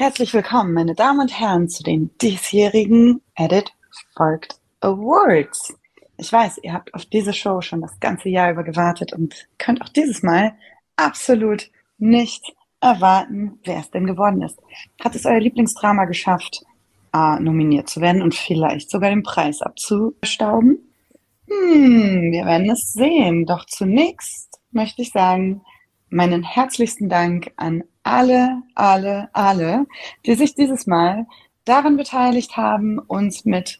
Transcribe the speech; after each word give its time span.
Herzlich 0.00 0.32
willkommen, 0.32 0.72
meine 0.72 0.94
Damen 0.94 1.20
und 1.20 1.38
Herren, 1.38 1.68
zu 1.68 1.82
den 1.82 2.10
diesjährigen 2.22 3.20
Edit 3.34 3.74
Folgt 4.16 4.58
Awards. 4.80 5.76
Ich 6.16 6.32
weiß, 6.32 6.60
ihr 6.62 6.72
habt 6.72 6.94
auf 6.94 7.04
diese 7.04 7.34
Show 7.34 7.60
schon 7.60 7.82
das 7.82 8.00
ganze 8.00 8.30
Jahr 8.30 8.50
über 8.50 8.62
gewartet 8.62 9.12
und 9.12 9.46
könnt 9.58 9.82
auch 9.82 9.90
dieses 9.90 10.22
Mal 10.22 10.54
absolut 10.96 11.70
nicht 11.98 12.54
erwarten, 12.80 13.58
wer 13.64 13.80
es 13.80 13.90
denn 13.90 14.06
geworden 14.06 14.40
ist. 14.40 14.58
Hat 15.04 15.14
es 15.14 15.26
euer 15.26 15.38
Lieblingsdrama 15.38 16.06
geschafft, 16.06 16.64
äh, 17.12 17.38
nominiert 17.38 17.90
zu 17.90 18.00
werden 18.00 18.22
und 18.22 18.34
vielleicht 18.34 18.90
sogar 18.90 19.10
den 19.10 19.22
Preis 19.22 19.60
abzustauben? 19.60 20.78
Hm, 21.46 22.32
wir 22.32 22.46
werden 22.46 22.70
es 22.70 22.94
sehen. 22.94 23.44
Doch 23.44 23.66
zunächst 23.66 24.62
möchte 24.70 25.02
ich 25.02 25.10
sagen, 25.10 25.60
meinen 26.08 26.42
herzlichsten 26.42 27.10
Dank 27.10 27.52
an 27.56 27.84
alle, 28.02 28.62
alle, 28.74 29.28
alle, 29.32 29.86
die 30.26 30.34
sich 30.34 30.54
dieses 30.54 30.86
Mal 30.86 31.26
daran 31.64 31.96
beteiligt 31.96 32.56
haben, 32.56 32.98
uns 32.98 33.44
mit 33.44 33.78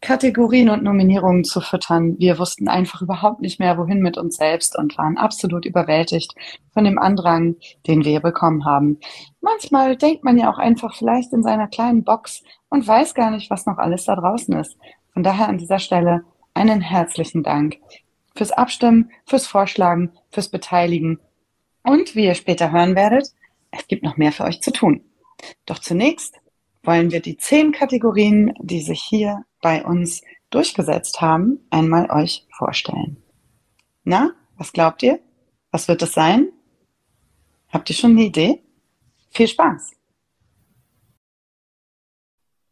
Kategorien 0.00 0.70
und 0.70 0.84
Nominierungen 0.84 1.42
zu 1.42 1.60
füttern. 1.60 2.16
Wir 2.18 2.38
wussten 2.38 2.68
einfach 2.68 3.02
überhaupt 3.02 3.40
nicht 3.40 3.58
mehr, 3.58 3.76
wohin 3.76 4.00
mit 4.00 4.18
uns 4.18 4.36
selbst 4.36 4.78
und 4.78 4.96
waren 4.98 5.16
absolut 5.16 5.64
überwältigt 5.64 6.34
von 6.72 6.84
dem 6.84 6.98
Andrang, 6.98 7.56
den 7.86 8.04
wir 8.04 8.20
bekommen 8.20 8.64
haben. 8.64 9.00
Manchmal 9.40 9.96
denkt 9.96 10.22
man 10.22 10.38
ja 10.38 10.52
auch 10.52 10.58
einfach 10.58 10.94
vielleicht 10.94 11.32
in 11.32 11.42
seiner 11.42 11.66
kleinen 11.66 12.04
Box 12.04 12.42
und 12.68 12.86
weiß 12.86 13.14
gar 13.14 13.30
nicht, 13.30 13.50
was 13.50 13.66
noch 13.66 13.78
alles 13.78 14.04
da 14.04 14.14
draußen 14.14 14.54
ist. 14.56 14.76
Von 15.12 15.22
daher 15.22 15.48
an 15.48 15.58
dieser 15.58 15.78
Stelle 15.78 16.24
einen 16.54 16.82
herzlichen 16.82 17.42
Dank 17.42 17.78
fürs 18.36 18.52
Abstimmen, 18.52 19.10
fürs 19.24 19.46
Vorschlagen, 19.46 20.12
fürs 20.30 20.50
Beteiligen 20.50 21.18
und 21.82 22.14
wie 22.14 22.26
ihr 22.26 22.34
später 22.34 22.70
hören 22.70 22.94
werdet, 22.94 23.32
es 23.78 23.86
gibt 23.88 24.02
noch 24.02 24.16
mehr 24.16 24.32
für 24.32 24.44
euch 24.44 24.60
zu 24.60 24.72
tun. 24.72 25.04
Doch 25.66 25.78
zunächst 25.78 26.36
wollen 26.82 27.10
wir 27.10 27.20
die 27.20 27.36
zehn 27.36 27.72
Kategorien, 27.72 28.54
die 28.60 28.80
sich 28.80 29.02
hier 29.02 29.44
bei 29.60 29.84
uns 29.84 30.22
durchgesetzt 30.50 31.20
haben, 31.20 31.66
einmal 31.70 32.10
euch 32.10 32.46
vorstellen. 32.56 33.22
Na, 34.04 34.32
was 34.56 34.72
glaubt 34.72 35.02
ihr? 35.02 35.18
Was 35.70 35.88
wird 35.88 36.02
es 36.02 36.12
sein? 36.12 36.52
Habt 37.68 37.90
ihr 37.90 37.96
schon 37.96 38.12
eine 38.12 38.24
Idee? 38.24 38.62
Viel 39.30 39.48
Spaß! 39.48 39.92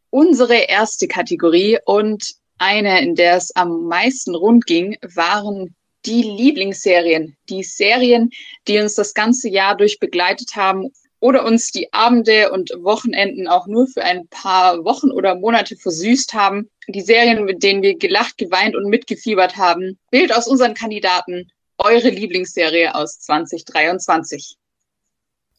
Unsere 0.09 0.55
erste 0.55 1.07
Kategorie 1.09 1.77
und 1.85 2.35
eine, 2.57 3.01
in 3.01 3.15
der 3.15 3.35
es 3.35 3.53
am 3.55 3.87
meisten 3.87 4.33
rund 4.33 4.65
ging, 4.65 4.97
waren 5.13 5.75
die 6.05 6.21
Lieblingsserien, 6.21 7.35
die 7.49 7.63
Serien, 7.63 8.29
die 8.67 8.79
uns 8.79 8.95
das 8.95 9.13
ganze 9.13 9.49
Jahr 9.49 9.75
durch 9.75 9.99
begleitet 9.99 10.55
haben 10.55 10.91
oder 11.19 11.45
uns 11.45 11.71
die 11.71 11.91
Abende 11.93 12.51
und 12.51 12.71
Wochenenden 12.81 13.47
auch 13.47 13.67
nur 13.67 13.87
für 13.87 14.03
ein 14.03 14.27
paar 14.27 14.83
Wochen 14.85 15.11
oder 15.11 15.35
Monate 15.35 15.75
versüßt 15.75 16.33
haben. 16.33 16.69
Die 16.87 17.01
Serien, 17.01 17.45
mit 17.45 17.63
denen 17.63 17.81
wir 17.81 17.97
gelacht, 17.97 18.37
geweint 18.37 18.75
und 18.75 18.89
mitgefiebert 18.89 19.57
haben. 19.57 19.97
Bild 20.11 20.35
aus 20.35 20.47
unseren 20.47 20.73
Kandidaten 20.75 21.51
eure 21.77 22.09
Lieblingsserie 22.09 22.93
aus 22.93 23.19
2023. 23.21 24.57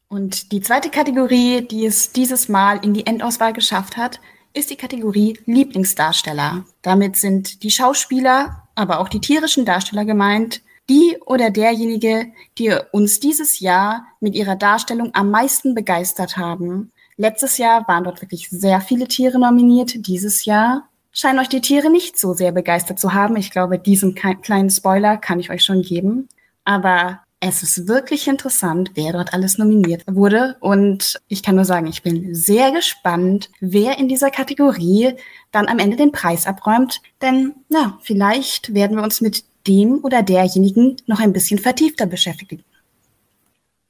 Und 0.08 0.52
die 0.52 0.60
zweite 0.60 0.90
Kategorie, 0.90 1.62
die 1.62 1.84
es 1.84 2.12
dieses 2.12 2.48
Mal 2.48 2.84
in 2.84 2.94
die 2.94 3.06
Endauswahl 3.06 3.52
geschafft 3.52 3.96
hat, 3.96 4.20
ist 4.54 4.70
die 4.70 4.76
Kategorie 4.76 5.38
Lieblingsdarsteller. 5.46 6.64
Damit 6.82 7.16
sind 7.16 7.62
die 7.64 7.70
Schauspieler 7.70 8.65
aber 8.76 9.00
auch 9.00 9.08
die 9.08 9.20
tierischen 9.20 9.64
Darsteller 9.64 10.04
gemeint, 10.04 10.62
die 10.88 11.16
oder 11.26 11.50
derjenige, 11.50 12.26
die 12.58 12.72
uns 12.92 13.18
dieses 13.18 13.58
Jahr 13.58 14.06
mit 14.20 14.36
ihrer 14.36 14.54
Darstellung 14.54 15.10
am 15.14 15.30
meisten 15.30 15.74
begeistert 15.74 16.36
haben. 16.36 16.92
Letztes 17.16 17.58
Jahr 17.58 17.88
waren 17.88 18.04
dort 18.04 18.22
wirklich 18.22 18.48
sehr 18.50 18.80
viele 18.80 19.08
Tiere 19.08 19.40
nominiert. 19.40 20.06
Dieses 20.06 20.44
Jahr 20.44 20.88
scheinen 21.10 21.40
euch 21.40 21.48
die 21.48 21.62
Tiere 21.62 21.90
nicht 21.90 22.18
so 22.18 22.34
sehr 22.34 22.52
begeistert 22.52 23.00
zu 23.00 23.14
haben. 23.14 23.36
Ich 23.36 23.50
glaube, 23.50 23.78
diesen 23.78 24.14
kleinen 24.14 24.70
Spoiler 24.70 25.16
kann 25.16 25.40
ich 25.40 25.50
euch 25.50 25.64
schon 25.64 25.82
geben. 25.82 26.28
Aber 26.64 27.20
es 27.40 27.62
ist 27.62 27.86
wirklich 27.86 28.28
interessant, 28.28 28.92
wer 28.94 29.12
dort 29.12 29.34
alles 29.34 29.58
nominiert 29.58 30.04
wurde. 30.06 30.56
Und 30.60 31.20
ich 31.28 31.42
kann 31.42 31.56
nur 31.56 31.64
sagen, 31.64 31.86
ich 31.86 32.02
bin 32.02 32.34
sehr 32.34 32.72
gespannt, 32.72 33.50
wer 33.60 33.98
in 33.98 34.08
dieser 34.08 34.30
Kategorie 34.30 35.14
dann 35.52 35.68
am 35.68 35.78
Ende 35.78 35.96
den 35.96 36.12
Preis 36.12 36.46
abräumt. 36.46 37.00
Denn, 37.20 37.54
ja, 37.68 37.98
vielleicht 38.02 38.72
werden 38.74 38.96
wir 38.96 39.02
uns 39.02 39.20
mit 39.20 39.44
dem 39.66 40.04
oder 40.04 40.22
derjenigen 40.22 40.96
noch 41.06 41.20
ein 41.20 41.32
bisschen 41.32 41.58
vertiefter 41.58 42.06
beschäftigen. 42.06 42.64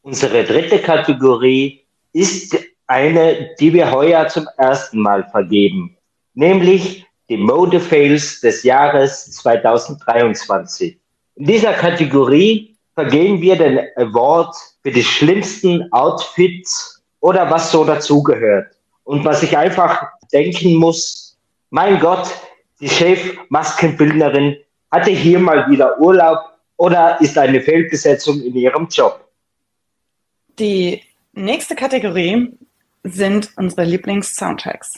Unsere 0.03 0.45
dritte 0.45 0.79
Kategorie 0.79 1.85
ist 2.13 2.57
eine, 2.87 3.51
die 3.61 3.73
wir 3.73 3.91
heuer 3.91 4.27
zum 4.29 4.47
ersten 4.57 5.01
Mal 5.01 5.29
vergeben, 5.31 5.97
nämlich 6.35 7.05
die 7.29 7.37
Mode 7.37 7.81
Fails 7.81 8.41
des 8.41 8.63
Jahres 8.63 9.33
2023. 9.33 10.97
In 11.35 11.45
dieser 11.45 11.73
Kategorie 11.73 12.76
vergeben 12.97 13.43
wir 13.43 13.57
den 13.57 13.79
Award 13.97 14.57
für 14.83 14.91
die 14.91 15.05
schlimmsten 15.05 15.93
Outfits 15.93 17.05
oder 17.21 17.49
was 17.51 17.71
so 17.71 17.85
dazugehört. 17.85 18.75
Und 19.05 19.25
was 19.25 19.43
ich 19.43 19.57
einfach 19.57 20.03
denken 20.33 20.75
muss, 20.75 21.37
mein 21.71 22.01
Gott, 22.01 22.29
die 22.81 22.89
Chef-Maskenbildnerin 22.89 24.57
hatte 24.91 25.11
hier 25.11 25.39
mal 25.39 25.71
wieder 25.71 26.01
Urlaub 26.01 26.39
oder 26.77 27.21
ist 27.21 27.37
eine 27.37 27.61
Fehlbesetzung 27.61 28.41
in 28.43 28.55
ihrem 28.55 28.89
Job. 28.89 29.29
Die 30.59 31.03
nächste 31.33 31.77
Kategorie 31.77 32.53
sind 33.05 33.53
unsere 33.57 33.85
Lieblings-Soundtracks. 33.85 34.95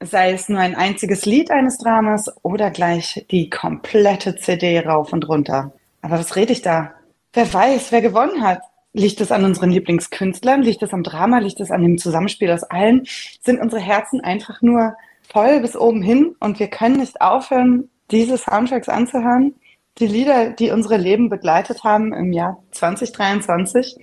Sei 0.00 0.32
es 0.32 0.48
nur 0.48 0.58
ein 0.58 0.74
einziges 0.74 1.24
Lied 1.24 1.50
eines 1.50 1.78
Dramas 1.78 2.30
oder 2.42 2.70
gleich 2.70 3.24
die 3.30 3.48
komplette 3.48 4.36
CD 4.36 4.80
rauf 4.80 5.12
und 5.12 5.28
runter. 5.28 5.72
Aber 6.02 6.18
was 6.18 6.36
rede 6.36 6.52
ich 6.52 6.62
da? 6.62 6.94
Wer 7.38 7.54
weiß, 7.54 7.92
wer 7.92 8.02
gewonnen 8.02 8.42
hat. 8.42 8.62
Liegt 8.92 9.20
es 9.20 9.30
an 9.30 9.44
unseren 9.44 9.70
Lieblingskünstlern? 9.70 10.60
Liegt 10.60 10.82
es 10.82 10.92
am 10.92 11.04
Drama? 11.04 11.38
Liegt 11.38 11.60
es 11.60 11.70
an 11.70 11.82
dem 11.82 11.96
Zusammenspiel 11.96 12.50
aus 12.50 12.64
allen? 12.64 13.06
Sind 13.44 13.60
unsere 13.60 13.80
Herzen 13.80 14.20
einfach 14.20 14.60
nur 14.60 14.96
voll 15.32 15.60
bis 15.60 15.76
oben 15.76 16.02
hin 16.02 16.34
und 16.40 16.58
wir 16.58 16.66
können 16.66 16.96
nicht 16.96 17.20
aufhören, 17.20 17.90
diese 18.10 18.38
Soundtracks 18.38 18.88
anzuhören? 18.88 19.54
Die 19.98 20.08
Lieder, 20.08 20.50
die 20.50 20.72
unsere 20.72 20.96
Leben 20.96 21.28
begleitet 21.28 21.84
haben 21.84 22.12
im 22.12 22.32
Jahr 22.32 22.60
2023. 22.72 24.00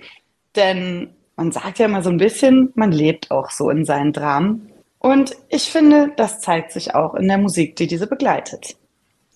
Denn 0.54 1.10
man 1.36 1.52
sagt 1.52 1.78
ja 1.78 1.84
immer 1.84 2.02
so 2.02 2.08
ein 2.08 2.16
bisschen, 2.16 2.72
man 2.74 2.90
lebt 2.90 3.30
auch 3.30 3.50
so 3.50 3.68
in 3.68 3.84
seinen 3.84 4.14
Dramen. 4.14 4.72
Und 4.98 5.36
ich 5.50 5.70
finde, 5.70 6.10
das 6.16 6.40
zeigt 6.40 6.72
sich 6.72 6.94
auch 6.94 7.14
in 7.14 7.28
der 7.28 7.36
Musik, 7.36 7.76
die 7.76 7.86
diese 7.86 8.06
begleitet. 8.06 8.78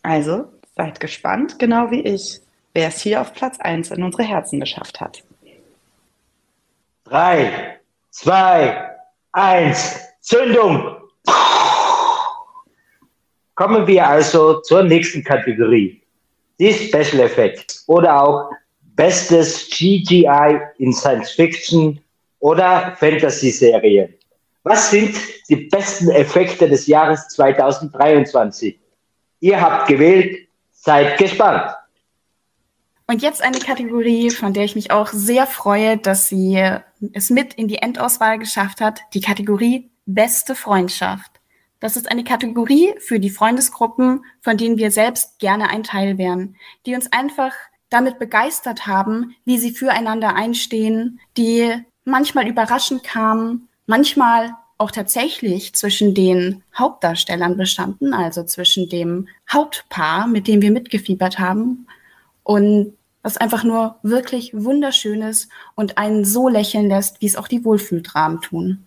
Also 0.03 0.47
seid 0.75 1.01
gespannt, 1.01 1.59
genau 1.59 1.91
wie 1.91 2.01
ich, 2.01 2.41
wer 2.73 2.89
es 2.89 3.01
hier 3.01 3.21
auf 3.21 3.33
Platz 3.33 3.59
1 3.61 3.91
in 3.91 4.03
unsere 4.03 4.23
Herzen 4.23 4.61
geschafft 4.61 5.01
hat. 5.01 5.23
Drei, 7.05 7.81
zwei, 8.11 8.91
eins, 9.33 10.01
Zündung! 10.21 10.97
Kommen 13.55 13.87
wir 13.87 14.07
also 14.07 14.61
zur 14.61 14.83
nächsten 14.85 15.23
Kategorie. 15.23 16.03
Die 16.59 16.73
Special 16.73 17.21
Effects 17.21 17.85
oder 17.89 18.23
auch 18.23 18.51
Bestes 18.97 19.69
CGI 19.71 20.61
in 20.79 20.93
Science 20.93 21.31
Fiction 21.31 22.01
oder 22.41 22.95
Fantasy-Serien. 22.99 24.15
Was 24.63 24.91
sind 24.91 25.17
die 25.49 25.57
besten 25.57 26.11
Effekte 26.11 26.69
des 26.69 26.87
Jahres 26.87 27.29
2023? 27.29 28.79
Ihr 29.41 29.61
habt 29.61 29.89
gewählt, 29.89 30.49
seid 30.71 31.17
gespannt. 31.19 31.71
Und 33.11 33.23
jetzt 33.23 33.43
eine 33.43 33.59
Kategorie, 33.59 34.31
von 34.31 34.53
der 34.53 34.63
ich 34.63 34.77
mich 34.77 34.93
auch 34.93 35.09
sehr 35.09 35.49
freue, 35.49 35.99
dass 35.99 36.29
sie 36.29 36.65
es 37.13 37.29
mit 37.29 37.55
in 37.55 37.67
die 37.67 37.79
Endauswahl 37.79 38.39
geschafft 38.39 38.81
hat. 38.81 39.01
Die 39.15 39.21
Kategorie 39.21 39.91
Beste 40.07 40.55
Freundschaft. 40.55 41.41
Das 41.81 41.97
ist 41.97 42.09
eine 42.09 42.23
Kategorie 42.23 42.95
für 43.01 43.19
die 43.19 43.31
Freundesgruppen, 43.31 44.25
von 44.41 44.57
denen 44.57 44.79
wir 44.79 44.93
selbst 44.93 45.41
gerne 45.41 45.71
ein 45.71 45.83
Teil 45.83 46.19
wären, 46.19 46.55
die 46.87 46.95
uns 46.95 47.13
einfach 47.13 47.53
damit 47.89 48.21
begeistert 48.21 48.87
haben, 48.87 49.35
wie 49.45 49.59
sie 49.59 49.73
füreinander 49.73 50.37
einstehen, 50.37 51.19
die 51.37 51.75
manchmal 52.05 52.47
überraschend 52.47 53.03
kamen, 53.03 53.69
manchmal 53.87 54.53
auch 54.79 54.93
tatsächlich 54.93 55.75
zwischen 55.75 56.15
den 56.15 56.63
Hauptdarstellern 56.79 57.57
bestanden, 57.57 58.15
also 58.15 58.45
zwischen 58.45 58.89
dem 58.89 59.27
Hauptpaar, 59.51 60.29
mit 60.29 60.47
dem 60.47 60.63
wir 60.63 60.71
mitgefiebert 60.71 61.41
haben, 61.41 61.89
und 62.43 62.95
was 63.23 63.37
einfach 63.37 63.65
nur 63.65 63.97
wirklich 64.03 64.53
wunderschön 64.55 65.23
ist 65.23 65.49
und 65.75 65.99
einen 65.99 66.25
so 66.25 66.49
lächeln 66.49 66.89
lässt, 66.89 67.21
wie 67.21 67.27
es 67.27 67.37
auch 67.37 67.49
die 67.49 67.65
Wohlfühldramen 67.65 68.41
tun. 68.41 68.87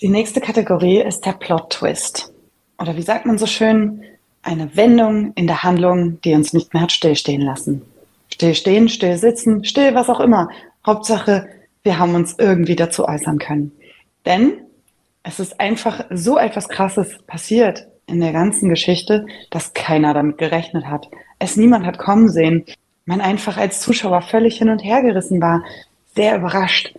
Die 0.00 0.08
nächste 0.08 0.40
Kategorie 0.40 1.00
ist 1.00 1.24
der 1.24 1.32
Plot-Twist. 1.32 2.32
Oder 2.78 2.96
wie 2.96 3.02
sagt 3.02 3.24
man 3.24 3.38
so 3.38 3.46
schön, 3.46 4.02
eine 4.42 4.76
Wendung 4.76 5.32
in 5.34 5.46
der 5.46 5.62
Handlung, 5.62 6.20
die 6.22 6.34
uns 6.34 6.52
nicht 6.52 6.74
mehr 6.74 6.82
hat 6.82 6.92
stillstehen 6.92 7.42
lassen. 7.42 7.82
Still 8.28 8.54
stehen, 8.54 8.88
still 8.88 9.16
sitzen, 9.16 9.64
still 9.64 9.94
was 9.94 10.10
auch 10.10 10.20
immer. 10.20 10.48
Hauptsache, 10.84 11.48
wir 11.84 11.98
haben 11.98 12.14
uns 12.14 12.34
irgendwie 12.38 12.76
dazu 12.76 13.06
äußern 13.06 13.38
können. 13.38 13.72
Denn 14.26 14.54
es 15.22 15.38
ist 15.38 15.60
einfach 15.60 16.04
so 16.10 16.38
etwas 16.38 16.68
Krasses 16.68 17.18
passiert 17.26 17.86
in 18.06 18.20
der 18.20 18.32
ganzen 18.32 18.68
Geschichte, 18.68 19.26
dass 19.50 19.74
keiner 19.74 20.14
damit 20.14 20.38
gerechnet 20.38 20.86
hat. 20.86 21.08
Es 21.38 21.56
niemand 21.56 21.86
hat 21.86 21.98
kommen 21.98 22.28
sehen. 22.28 22.64
Man 23.04 23.20
einfach 23.20 23.56
als 23.56 23.80
Zuschauer 23.80 24.22
völlig 24.22 24.58
hin 24.58 24.68
und 24.68 24.78
her 24.80 25.02
gerissen 25.02 25.40
war, 25.40 25.64
sehr 26.14 26.36
überrascht. 26.36 26.94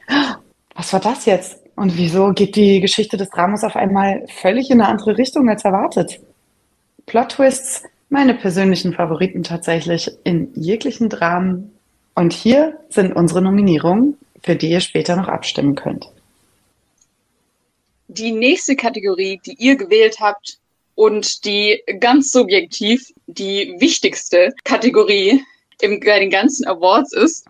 Was 0.76 0.92
war 0.92 1.00
das 1.00 1.26
jetzt? 1.26 1.60
Und 1.76 1.98
wieso 1.98 2.34
geht 2.34 2.56
die 2.56 2.82
Geschichte 2.82 3.18
des 3.18 3.30
Dramas 3.30 3.64
auf 3.64 3.76
einmal 3.76 4.26
völlig 4.28 4.70
in 4.70 4.82
eine 4.82 4.90
andere 4.90 5.18
Richtung 5.18 5.50
als 5.50 5.66
erwartet? 5.66 6.20
Plot-Twists, 7.06 7.84
meine 8.10 8.34
persönlichen 8.34 8.94
Favoriten 8.94 9.44
tatsächlich 9.44 10.12
in 10.24 10.52
jeglichen 10.56 11.10
Dramen. 11.10 11.72
Und 12.16 12.34
hier 12.34 12.78
sind 12.90 13.16
unsere 13.16 13.42
Nominierungen, 13.42 14.18
für 14.44 14.56
die 14.56 14.70
ihr 14.70 14.82
später 14.82 15.16
noch 15.16 15.28
abstimmen 15.28 15.76
könnt. 15.76 16.12
Die 18.08 18.32
nächste 18.32 18.76
Kategorie, 18.76 19.40
die 19.46 19.56
ihr 19.58 19.76
gewählt 19.76 20.18
habt 20.20 20.60
und 20.96 21.46
die 21.46 21.82
ganz 22.00 22.32
subjektiv 22.32 23.12
die 23.28 23.76
wichtigste 23.80 24.54
Kategorie 24.64 25.44
im, 25.82 26.00
bei 26.00 26.20
den 26.20 26.30
ganzen 26.30 26.68
Awards 26.68 27.14
ist, 27.14 27.46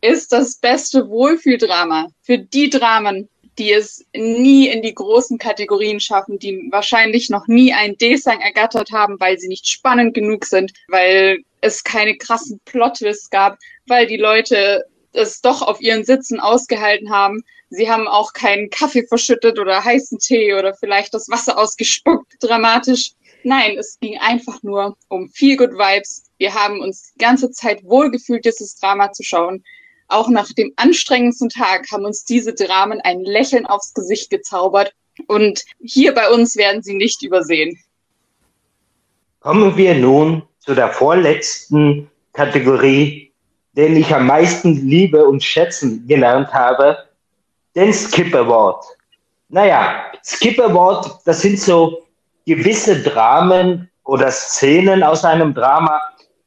ist 0.00 0.32
das 0.32 0.56
beste 0.56 1.08
Wohlfühldrama. 1.08 2.08
Für 2.22 2.38
die 2.38 2.70
Dramen, 2.70 3.28
die 3.58 3.72
es 3.72 4.04
nie 4.14 4.68
in 4.68 4.82
die 4.82 4.94
großen 4.94 5.38
Kategorien 5.38 6.00
schaffen, 6.00 6.38
die 6.38 6.68
wahrscheinlich 6.70 7.30
noch 7.30 7.46
nie 7.46 7.72
einen 7.72 7.96
D-Sang 7.98 8.40
ergattert 8.40 8.90
haben, 8.90 9.20
weil 9.20 9.38
sie 9.38 9.48
nicht 9.48 9.68
spannend 9.68 10.14
genug 10.14 10.44
sind, 10.44 10.72
weil 10.88 11.38
es 11.60 11.84
keine 11.84 12.16
krassen 12.16 12.60
Plot-Twists 12.64 13.30
gab, 13.30 13.58
weil 13.86 14.06
die 14.06 14.16
Leute 14.16 14.84
es 15.12 15.40
doch 15.40 15.62
auf 15.62 15.80
ihren 15.80 16.04
Sitzen 16.04 16.40
ausgehalten 16.40 17.10
haben. 17.10 17.44
Sie 17.74 17.90
haben 17.90 18.06
auch 18.06 18.34
keinen 18.34 18.68
Kaffee 18.68 19.06
verschüttet 19.06 19.58
oder 19.58 19.82
heißen 19.82 20.18
Tee 20.18 20.52
oder 20.52 20.74
vielleicht 20.74 21.14
das 21.14 21.30
Wasser 21.30 21.58
ausgespuckt, 21.58 22.34
dramatisch. 22.38 23.12
Nein, 23.44 23.78
es 23.78 23.98
ging 23.98 24.18
einfach 24.18 24.62
nur 24.62 24.94
um 25.08 25.30
Feel 25.30 25.56
Good 25.56 25.72
Vibes. 25.72 26.24
Wir 26.36 26.52
haben 26.54 26.80
uns 26.80 27.14
die 27.14 27.18
ganze 27.18 27.50
Zeit 27.50 27.82
wohlgefühlt, 27.82 28.44
dieses 28.44 28.78
Drama 28.78 29.12
zu 29.12 29.22
schauen. 29.22 29.64
Auch 30.08 30.28
nach 30.28 30.52
dem 30.52 30.74
anstrengendsten 30.76 31.48
Tag 31.48 31.90
haben 31.90 32.04
uns 32.04 32.24
diese 32.26 32.52
Dramen 32.52 33.00
ein 33.00 33.20
Lächeln 33.20 33.64
aufs 33.64 33.94
Gesicht 33.94 34.28
gezaubert. 34.28 34.92
Und 35.26 35.64
hier 35.82 36.12
bei 36.12 36.28
uns 36.28 36.56
werden 36.56 36.82
sie 36.82 36.94
nicht 36.94 37.22
übersehen. 37.22 37.78
Kommen 39.40 39.78
wir 39.78 39.94
nun 39.94 40.42
zu 40.58 40.74
der 40.74 40.90
vorletzten 40.90 42.10
Kategorie, 42.34 43.32
den 43.72 43.96
ich 43.96 44.14
am 44.14 44.26
meisten 44.26 44.86
liebe 44.86 45.26
und 45.26 45.42
schätzen 45.42 46.06
gelernt 46.06 46.52
habe, 46.52 46.98
den 47.74 47.92
Skip 47.92 48.34
Award. 48.34 48.84
Naja, 49.48 50.04
Skip 50.24 50.58
Award, 50.60 51.20
das 51.24 51.42
sind 51.42 51.58
so 51.58 52.02
gewisse 52.46 53.02
Dramen 53.02 53.90
oder 54.04 54.30
Szenen 54.30 55.02
aus 55.02 55.24
einem 55.24 55.54
Drama, 55.54 56.00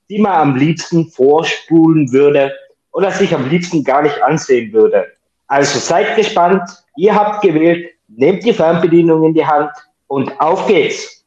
die 0.09 0.19
man 0.19 0.33
am 0.33 0.55
liebsten 0.55 1.09
vorspulen 1.09 2.11
würde 2.11 2.53
oder 2.91 3.11
sich 3.11 3.33
am 3.33 3.49
liebsten 3.49 3.83
gar 3.83 4.01
nicht 4.01 4.21
ansehen 4.21 4.71
würde. 4.73 5.11
Also 5.47 5.79
seid 5.79 6.15
gespannt, 6.15 6.63
ihr 6.97 7.13
habt 7.13 7.41
gewählt, 7.41 7.91
nehmt 8.07 8.43
die 8.43 8.53
Fernbedienung 8.53 9.23
in 9.23 9.33
die 9.33 9.45
Hand 9.45 9.71
und 10.07 10.39
auf 10.39 10.67
geht's. 10.67 11.25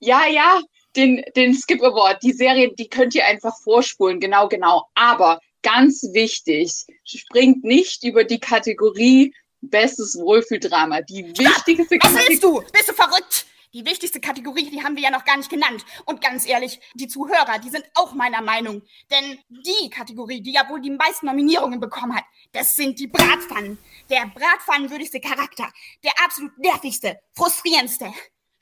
Ja, 0.00 0.22
ja, 0.26 0.60
den, 0.94 1.22
den 1.36 1.54
Skip 1.54 1.82
Award, 1.82 2.22
die 2.22 2.32
Serie, 2.32 2.72
die 2.74 2.88
könnt 2.88 3.14
ihr 3.14 3.26
einfach 3.26 3.54
vorspulen, 3.62 4.20
genau, 4.20 4.48
genau. 4.48 4.86
Aber 4.94 5.40
ganz 5.66 6.02
wichtig, 6.12 6.86
springt 7.04 7.64
nicht 7.64 8.04
über 8.04 8.24
die 8.24 8.38
Kategorie 8.38 9.34
Bestes 9.60 10.16
Wohlfühldrama. 10.16 11.00
Die 11.00 11.26
wichtigste 11.26 11.98
Was 12.00 12.14
willst 12.28 12.44
du? 12.44 12.62
Bist 12.72 12.88
du 12.88 12.92
verrückt? 12.92 13.46
Die 13.74 13.84
wichtigste 13.84 14.20
Kategorie, 14.20 14.70
die 14.70 14.82
haben 14.82 14.94
wir 14.94 15.02
ja 15.02 15.10
noch 15.10 15.24
gar 15.24 15.36
nicht 15.36 15.50
genannt. 15.50 15.84
Und 16.04 16.20
ganz 16.20 16.46
ehrlich, 16.46 16.78
die 16.94 17.08
Zuhörer, 17.08 17.58
die 17.58 17.68
sind 17.68 17.84
auch 17.94 18.14
meiner 18.14 18.42
Meinung. 18.42 18.82
Denn 19.10 19.38
die 19.48 19.90
Kategorie, 19.90 20.40
die 20.40 20.52
ja 20.52 20.68
wohl 20.68 20.80
die 20.80 20.90
meisten 20.90 21.26
Nominierungen 21.26 21.80
bekommen 21.80 22.14
hat, 22.14 22.24
das 22.52 22.76
sind 22.76 23.00
die 23.00 23.08
Bratpfannen. 23.08 23.76
Der 24.08 24.30
bratpfannenwürdigste 24.34 25.20
Charakter. 25.20 25.68
Der 26.04 26.12
absolut 26.24 26.56
nervigste, 26.58 27.18
frustrierendste 27.34 28.14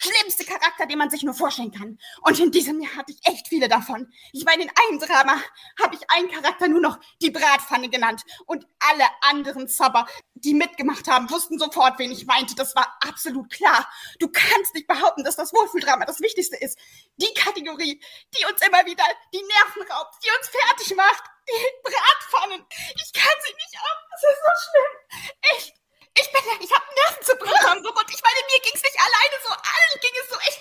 schlimmste 0.05 0.45
Charakter, 0.45 0.87
den 0.87 0.99
man 0.99 1.11
sich 1.11 1.23
nur 1.23 1.35
vorstellen 1.35 1.73
kann. 1.73 1.99
Und 2.23 2.39
in 2.39 2.51
diesem 2.51 2.81
Jahr 2.81 2.97
hatte 2.97 3.13
ich 3.13 3.27
echt 3.27 3.49
viele 3.49 3.69
davon. 3.69 4.13
Ich 4.33 4.45
meine, 4.45 4.65
in 4.65 4.71
einem 4.71 4.99
Drama 4.99 5.41
habe 5.83 5.97
ich 5.97 6.11
einen 6.11 6.31
Charakter 6.31 6.69
nur 6.69 6.81
noch 6.81 6.99
die 7.23 7.31
Bratpfanne 7.31 7.89
genannt. 7.89 8.23
Und 8.47 8.67
alle 8.79 9.05
anderen 9.23 9.69
Zauber, 9.69 10.07
die 10.35 10.55
mitgemacht 10.55 11.09
haben, 11.09 11.31
wussten 11.31 11.59
sofort, 11.59 11.99
wen 11.99 12.13
ich 12.13 12.27
meinte. 12.27 12.55
Das 12.55 12.75
war 12.75 12.97
absolut 13.01 13.51
klar. 13.51 13.89
Du 14.19 14.29
kannst 14.29 14.75
nicht 14.75 14.87
behaupten, 14.87 15.25
dass 15.25 15.37
das 15.37 15.53
Wohlfühldrama 15.53 16.05
das 16.05 16.21
Wichtigste 16.21 16.57
ist. 16.57 16.79
Die 17.17 17.33
Kategorie, 17.35 18.01
die 18.37 18.45
uns 18.51 18.61
immer 18.67 18.85
wieder 18.87 19.05
die 19.33 19.43
Nerven 19.43 19.93
raubt, 19.93 20.15
die 20.25 20.31
uns 20.39 20.49
fertig 20.49 20.97
macht. 20.97 21.25
Die 21.49 21.91
Bratpfannen. 21.91 22.65
Ich 22.71 23.13
kann 23.13 23.35
sie 23.47 23.55
nicht 23.55 23.77
ab. 23.77 23.99
Das 24.11 24.23
ist 24.23 24.41
so 24.43 24.71
schlimm. 24.71 25.31
Echt. 25.57 25.84
Ich 26.17 26.31
bin, 26.31 26.41
ich 26.61 26.71
habe 26.73 26.85
Nerven 26.95 27.25
zu 27.25 27.37
brechen 27.37 27.79
und 27.79 28.11
ich 28.11 28.23
meine, 28.23 28.41
mir 28.47 28.61
ging 28.63 28.73
es 28.75 28.83
nicht 28.83 28.99
alleine 29.01 29.37
so, 29.43 29.51
allen 29.51 30.01
ging 30.01 30.15
es 30.23 30.29
so 30.31 30.37
echt. 30.47 30.61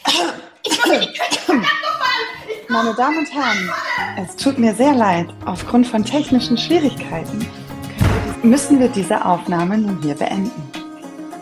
Ich 0.64 0.78
muss 0.78 0.90
in 0.96 1.02
die 1.02 1.14
Küche. 1.14 1.40
Meine 2.70 2.94
Damen 2.96 3.20
und 3.20 3.32
Herren, 3.32 3.72
es 4.18 4.36
tut 4.36 4.58
mir 4.58 4.74
sehr 4.74 4.94
leid. 4.96 5.28
Aufgrund 5.46 5.86
von 5.86 6.04
technischen 6.04 6.58
Schwierigkeiten 6.58 7.48
müssen 8.42 8.80
wir 8.80 8.88
diese 8.88 9.24
Aufnahme 9.24 9.78
nun 9.78 10.02
hier 10.02 10.16
beenden. 10.16 10.72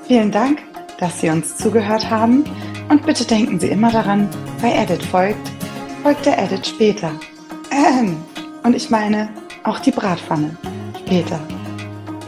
Vielen 0.07 0.31
Dank, 0.31 0.61
dass 0.99 1.21
Sie 1.21 1.29
uns 1.29 1.55
zugehört 1.55 2.09
haben 2.09 2.43
und 2.89 3.05
bitte 3.05 3.23
denken 3.23 3.61
Sie 3.61 3.69
immer 3.69 3.91
daran, 3.91 4.29
bei 4.61 4.73
Edit 4.73 5.03
folgt, 5.03 5.49
folgt 6.03 6.25
der 6.25 6.37
Edit 6.37 6.67
später. 6.67 7.11
Ähm, 7.71 8.21
und 8.63 8.75
ich 8.75 8.89
meine 8.89 9.33
auch 9.63 9.79
die 9.79 9.91
Bratpfanne 9.91 10.57
später. 11.05 11.39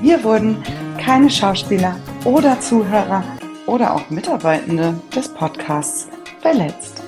Hier 0.01 0.23
wurden 0.23 0.63
keine 1.03 1.29
Schauspieler 1.29 1.97
oder 2.23 2.59
Zuhörer 2.61 3.23
oder 3.65 3.93
auch 3.93 4.09
Mitarbeitende 4.09 4.99
des 5.13 5.27
Podcasts 5.27 6.07
verletzt. 6.41 7.01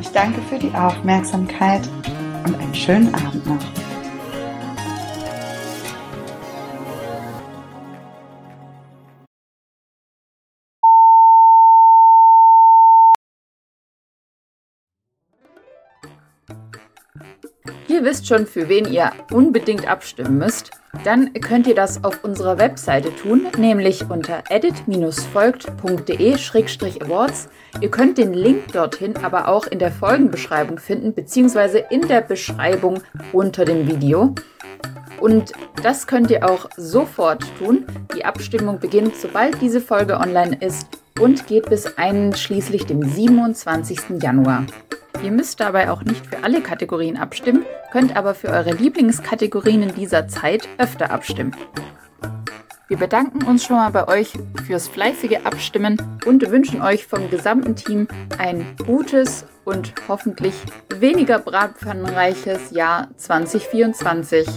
Ich 0.00 0.08
danke 0.08 0.40
für 0.42 0.58
die 0.58 0.74
Aufmerksamkeit 0.74 1.88
und 2.44 2.58
einen 2.58 2.74
schönen 2.74 3.14
Abend 3.14 3.46
noch. 3.46 3.87
Ihr 17.98 18.04
wisst 18.04 18.28
schon, 18.28 18.46
für 18.46 18.68
wen 18.68 18.92
ihr 18.92 19.10
unbedingt 19.32 19.90
abstimmen 19.90 20.38
müsst. 20.38 20.70
Dann 21.02 21.32
könnt 21.32 21.66
ihr 21.66 21.74
das 21.74 22.04
auf 22.04 22.22
unserer 22.22 22.56
Webseite 22.56 23.12
tun, 23.12 23.48
nämlich 23.58 24.08
unter 24.08 24.44
edit-folgt.de-awards. 24.50 27.48
Ihr 27.80 27.90
könnt 27.90 28.18
den 28.18 28.34
Link 28.34 28.72
dorthin 28.72 29.16
aber 29.16 29.48
auch 29.48 29.66
in 29.66 29.80
der 29.80 29.90
Folgenbeschreibung 29.90 30.78
finden, 30.78 31.12
beziehungsweise 31.12 31.78
in 31.90 32.06
der 32.06 32.20
Beschreibung 32.20 33.02
unter 33.32 33.64
dem 33.64 33.88
Video. 33.88 34.32
Und 35.18 35.50
das 35.82 36.06
könnt 36.06 36.30
ihr 36.30 36.48
auch 36.48 36.70
sofort 36.76 37.44
tun. 37.58 37.84
Die 38.14 38.24
Abstimmung 38.24 38.78
beginnt, 38.78 39.16
sobald 39.16 39.60
diese 39.60 39.80
Folge 39.80 40.20
online 40.20 40.56
ist 40.60 40.86
und 41.18 41.48
geht 41.48 41.68
bis 41.68 41.98
einschließlich 41.98 42.86
dem 42.86 43.02
27. 43.02 44.22
Januar. 44.22 44.66
Ihr 45.22 45.32
müsst 45.32 45.58
dabei 45.60 45.90
auch 45.90 46.02
nicht 46.02 46.26
für 46.26 46.44
alle 46.44 46.60
Kategorien 46.60 47.16
abstimmen, 47.16 47.64
könnt 47.90 48.16
aber 48.16 48.34
für 48.34 48.48
eure 48.48 48.72
Lieblingskategorien 48.72 49.82
in 49.82 49.94
dieser 49.94 50.28
Zeit 50.28 50.68
öfter 50.78 51.10
abstimmen. 51.10 51.54
Wir 52.88 52.96
bedanken 52.96 53.44
uns 53.44 53.64
schon 53.64 53.76
mal 53.76 53.90
bei 53.90 54.08
euch 54.08 54.32
fürs 54.66 54.88
fleißige 54.88 55.44
Abstimmen 55.44 56.00
und 56.24 56.48
wünschen 56.50 56.80
euch 56.80 57.06
vom 57.06 57.28
gesamten 57.28 57.76
Team 57.76 58.08
ein 58.38 58.64
gutes 58.86 59.44
und 59.64 59.92
hoffentlich 60.08 60.54
weniger 60.94 61.38
bratpfannenreiches 61.38 62.70
Jahr 62.70 63.08
2024. 63.16 64.48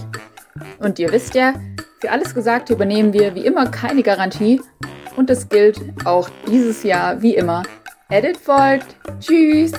Und 0.80 1.00
ihr 1.00 1.12
wisst 1.12 1.36
ja, 1.36 1.56
für 2.00 2.12
alles 2.12 2.34
Gesagte 2.34 2.74
übernehmen 2.74 3.12
wir 3.12 3.36
wie 3.36 3.46
immer 3.46 3.70
keine 3.70 4.04
Garantie 4.04 4.62
und 5.18 5.30
es 5.30 5.50
gilt 5.50 5.82
auch 6.06 6.30
dieses 6.48 6.84
Jahr 6.84 7.22
wie 7.22 7.36
immer. 7.36 7.64
Edit 8.12 8.36
folgt. 8.36 8.98
Tschüss. 9.22 9.72